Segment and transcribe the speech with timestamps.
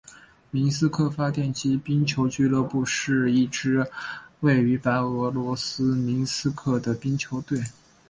[0.49, 3.85] 明斯克发电机冰球俱乐部是一支
[4.39, 7.61] 位于白俄罗斯明斯克的冰球队。